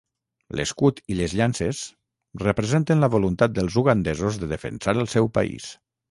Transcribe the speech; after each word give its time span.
L'escut 0.59 0.99
i 1.15 1.17
les 1.17 1.33
llances 1.39 1.81
representen 2.43 3.03
la 3.05 3.09
voluntat 3.15 3.53
dels 3.57 3.77
ugandesos 3.81 4.39
de 4.45 4.49
defensar 4.55 4.97
el 5.03 5.11
seu 5.13 5.29
país. 5.37 5.69